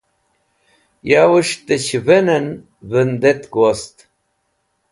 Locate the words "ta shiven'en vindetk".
1.65-3.51